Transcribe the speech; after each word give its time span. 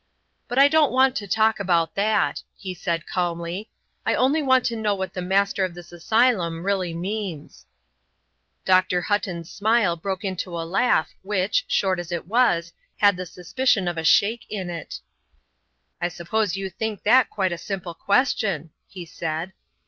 "But 0.47 0.57
I 0.57 0.67
don't 0.67 0.91
want 0.91 1.15
to 1.17 1.27
talk 1.27 1.59
about 1.59 1.93
that," 1.93 2.41
he 2.57 2.73
said, 2.73 3.05
calmly; 3.05 3.69
"I 4.03 4.15
only 4.15 4.41
want 4.41 4.65
to 4.65 4.75
know 4.75 4.95
what 4.95 5.13
the 5.13 5.21
Master 5.21 5.63
of 5.63 5.75
this 5.75 5.91
asylum 5.91 6.63
really 6.65 6.91
means." 6.91 7.67
Dr. 8.65 9.01
Hutton's 9.01 9.51
smile 9.51 9.95
broke 9.95 10.23
into 10.25 10.59
a 10.59 10.65
laugh 10.65 11.13
which, 11.21 11.65
short 11.67 11.99
as 11.99 12.11
it 12.11 12.25
was, 12.27 12.73
had 12.97 13.15
the 13.15 13.27
suspicion 13.27 13.87
of 13.87 13.99
a 13.99 14.03
shake 14.03 14.47
in 14.49 14.71
it. 14.71 14.99
"I 16.01 16.07
suppose 16.07 16.57
you 16.57 16.71
think 16.71 17.03
that 17.03 17.29
quite 17.29 17.51
a 17.51 17.57
simple 17.59 17.93
question," 17.93 18.71
he 18.87 19.05
said. 19.05 19.53